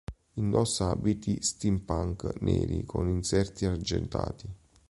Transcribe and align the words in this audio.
Indossa 0.41 0.85
abiti 0.89 1.39
steampunk 1.43 2.23
neri 2.41 2.83
con 2.85 3.07
inserti 3.07 3.65
argentati. 3.67 4.49